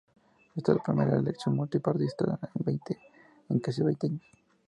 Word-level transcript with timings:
Esta 0.55 0.71
es 0.71 0.77
la 0.79 0.83
primera 0.83 1.15
elección 1.19 1.55
multipartidista 1.55 2.39
en 3.49 3.59
casi 3.59 3.83
veinte 3.83 4.07
años. 4.07 4.23